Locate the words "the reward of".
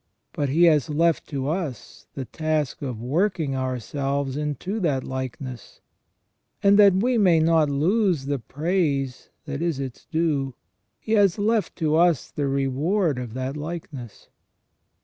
12.31-13.35